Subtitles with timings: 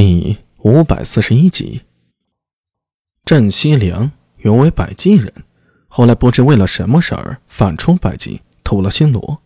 [0.00, 1.80] 第五百四十一集，
[3.24, 5.32] 郑西凉原为百济人，
[5.88, 9.40] 后来不知为了什么事儿反出百济，投了新罗。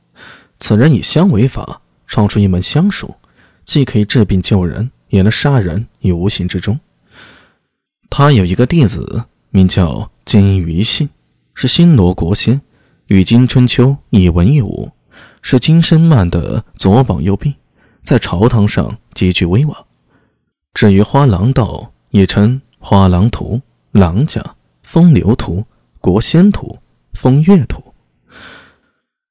[0.59, 3.15] 此人以香为法，创出一门香术，
[3.65, 6.79] 既可以治病救人，也能杀人于无形之中。
[8.11, 11.09] 他有一个弟子，名叫金鱼信，
[11.55, 12.61] 是新罗国仙，
[13.07, 14.91] 与金春秋一文一武，
[15.41, 17.55] 是金生曼的左膀右臂，
[18.03, 19.87] 在朝堂上极具威望。
[20.75, 23.61] 至于花郎道，也称花郎图、
[23.93, 24.43] 郎家、
[24.83, 25.65] 风流图、
[26.01, 26.79] 国仙图、
[27.13, 27.95] 风月图，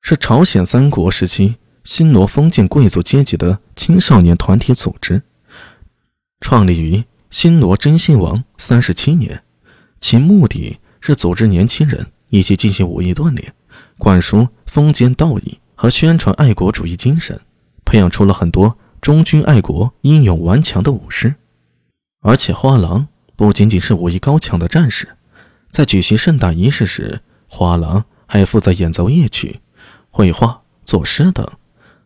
[0.02, 5.24] 是朝鲜三国时期新罗封建贵族阶级的青少年团体组织，
[6.40, 9.44] 创立于新罗真信王三十七年，
[10.00, 13.54] 其目的是组织年轻人一起进行武艺锻炼，
[13.98, 17.42] 灌输封建道义和宣传爱国主义精神，
[17.84, 18.78] 培养出了很多。
[19.02, 21.34] 忠君爱国、英勇顽强的武士，
[22.22, 25.18] 而且花郎不仅仅是武艺高强的战士，
[25.72, 29.60] 在举行盛大仪式时，花郎还负责演奏乐曲、
[30.12, 31.48] 绘画、作诗等。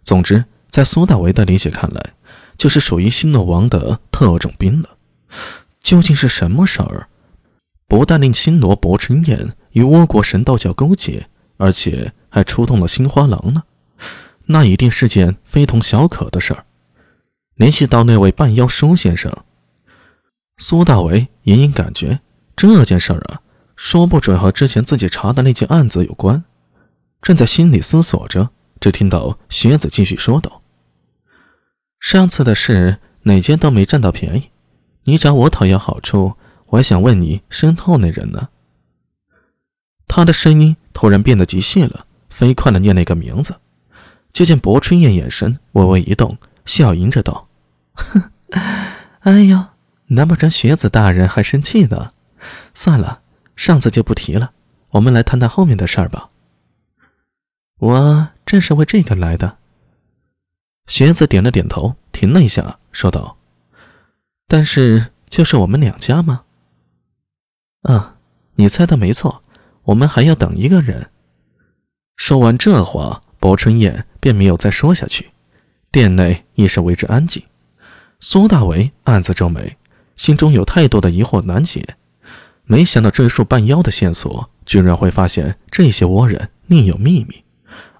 [0.04, 2.14] 总之，在苏大为的理解看来，
[2.58, 4.92] 就是属于新罗王的特种兵了。
[5.82, 7.10] 究竟是什么事儿，
[7.90, 13.64] 不但令新罗伯春燕与倭国神道教勾结，而且还出动了新花郎呢？
[14.46, 16.64] 那一定是件非同小可的事儿。
[17.56, 19.32] 联系到那位半妖舒先生，
[20.58, 22.20] 苏大为隐隐感觉
[22.56, 23.42] 这件事儿啊，
[23.78, 26.44] 说不准和之前自己查的那件案子有关。
[27.22, 30.62] 正在心里思索着，只听到学子继续说道
[32.00, 34.50] ：“上次的事哪件都没占到便宜，
[35.06, 36.36] 你找我讨要好处，
[36.68, 38.50] 我还想问你身后那人呢？”
[40.08, 43.56] 他的声音突然变得极细了，飞快的念了一个名字。
[44.34, 46.38] 就见薄春燕眼神微微一动。
[46.66, 47.48] 笑吟着道
[47.94, 48.32] ：“哼，
[49.22, 49.68] 哎呦，
[50.08, 52.12] 难不成学子大人还生气呢？
[52.74, 53.22] 算了，
[53.56, 54.52] 上次就不提了。
[54.90, 56.30] 我们来谈谈后面的事儿吧。
[57.80, 59.58] 我正是为这个来的。”
[60.88, 63.38] 学子点了点头，停了一下，说道
[64.48, 66.44] ：“但是，就是我们两家吗
[67.90, 68.16] ？”“嗯，
[68.56, 69.44] 你猜的没错，
[69.84, 71.10] 我们还要等一个人。”
[72.18, 75.32] 说完这话，薄春燕便没有再说下去。
[75.96, 77.42] 店内一时为之安静。
[78.20, 79.78] 苏大为暗自皱眉，
[80.18, 81.96] 心中有太多的疑惑难解。
[82.66, 87.46] 没想到追溯半妖的线索，居然会发现这些倭人另有秘密。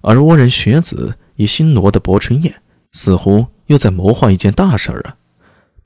[0.02, 2.60] 而倭人学子以新罗的薄春燕，
[2.92, 5.16] 似乎又在谋划一件大事儿啊！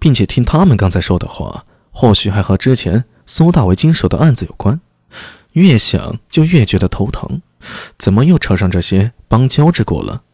[0.01, 4.81] 并且听他们刚才说的话，或许还和之前苏大为经手的案子有关。
[5.53, 7.41] 越想就越觉得头疼，
[7.97, 10.25] 怎么又扯上这些邦交之国了？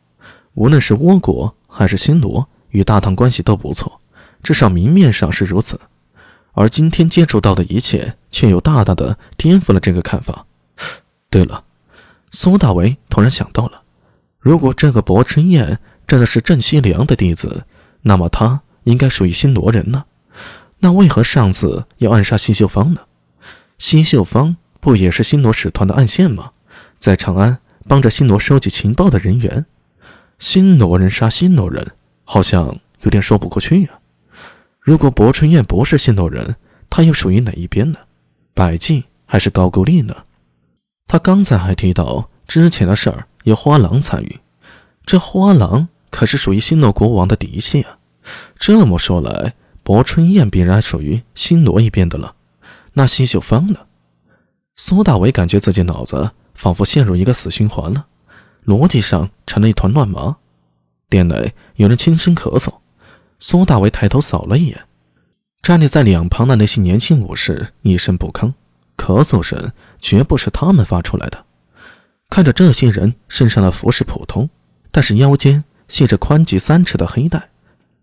[0.54, 1.54] 无论是倭国。
[1.76, 4.00] 还是新罗与大唐关系都不错，
[4.42, 5.78] 至少明面上是如此。
[6.54, 10.46] 而今天接触到的一切，却又大大的颠覆了这个看法。
[11.28, 11.64] 对了，
[12.30, 13.82] 苏大为突然想到了，
[14.40, 17.66] 如果这个薄春燕真的是郑西凉的弟子，
[18.00, 20.06] 那么他应该属于新罗人呢？
[20.78, 23.02] 那为何上次要暗杀西秀芳呢？
[23.76, 26.52] 西秀芳不也是新罗使团的暗线吗？
[26.98, 29.66] 在长安帮着新罗收集情报的人员。
[30.38, 31.92] 新罗人杀新罗人，
[32.24, 33.90] 好像有点说不过去呀。
[34.80, 36.56] 如果薄春燕不是新罗人，
[36.88, 37.98] 他又属于哪一边呢？
[38.54, 40.14] 百济还是高句丽呢？
[41.08, 44.38] 他刚才还提到之前的事儿有花郎参与，
[45.04, 47.98] 这花郎可是属于新罗国王的嫡系啊。
[48.58, 52.34] 这么说来，薄春燕必然属于新罗一边的了。
[52.94, 53.80] 那西秀芳呢？
[54.76, 58.06] 苏大伟感觉自己脑子仿佛陷入一个死循环了。
[58.66, 60.36] 逻辑上成了一团乱麻。
[61.08, 62.74] 店内有人轻声咳嗽，
[63.38, 64.86] 苏大为抬头扫了一眼，
[65.62, 68.52] 站立在两旁的那些年轻武士一声不吭，
[68.96, 71.44] 咳嗽声绝不是他们发出来的。
[72.28, 74.50] 看着这些人身上的服饰普通，
[74.90, 77.50] 但是腰间系着宽及三尺的黑带，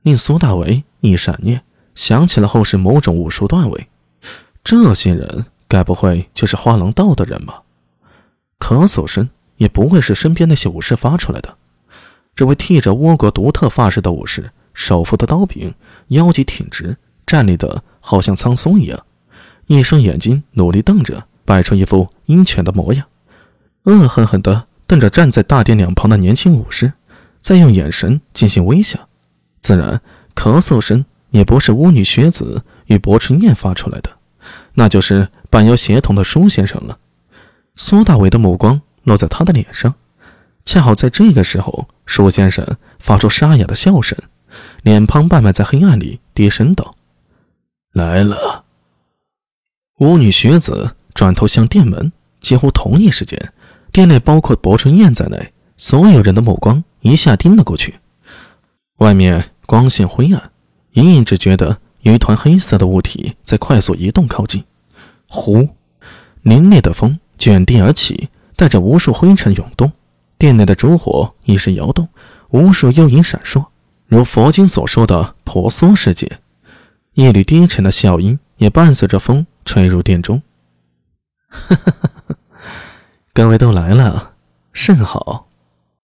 [0.04, 1.62] 令苏大为一闪念
[1.94, 3.90] 想起了后世某种武术段位。
[4.64, 7.64] 这些人该不会就是花郎道的人吧？
[8.60, 9.30] 咳嗽声。
[9.58, 11.58] 也不会是身边那些武士发出来的。
[12.36, 15.74] 这位剃着倭国独特发饰的武士，手扶的刀柄，
[16.08, 16.98] 腰脊挺直，
[17.28, 19.06] 站立的好像苍松一样，
[19.68, 23.06] 一双眼睛努力瞪着，摆出一副鹰犬的模样，
[23.84, 26.94] 恶狠狠地瞪着站在大殿两旁的年轻武士，
[27.40, 29.08] 再用眼神进行微笑。
[29.62, 30.02] 自然，
[30.36, 34.10] 咳嗽声也不是巫女学子与薄春燕发出来的，
[34.74, 36.98] 那就是半妖协同的舒先生了。
[37.76, 38.82] 苏大伟的目光。
[39.04, 39.96] 落在他的脸上，
[40.66, 42.66] 恰好在这个时候，舒先生
[43.00, 44.18] 发出沙哑的笑声，
[44.82, 46.96] 脸庞半埋在黑暗里，低声道
[47.94, 48.66] ：“来了。”
[50.00, 52.12] 巫女学子转头向店门，
[52.42, 53.54] 几乎同一时间，
[53.92, 57.96] 店内包括薄春燕在内，所有人的目光一下盯了过去。
[58.98, 60.52] 外面光线灰暗，
[60.94, 64.64] 隐隐只觉得有一团黑色的物体在快速移动靠近。
[65.28, 65.70] 呼，
[66.44, 68.30] 凛冽的风卷地而起，
[68.64, 69.92] 带着无数灰尘涌动。
[70.38, 72.08] 店内的烛火一时摇动，
[72.52, 73.66] 无数幽影闪烁，
[74.08, 76.40] 如佛经所说的婆娑世界。
[77.12, 80.42] 一缕低沉的笑音也伴随着风吹入殿中。
[81.50, 82.36] 哈哈哈哈
[83.34, 84.32] 各位都来了，
[84.72, 85.50] 甚好。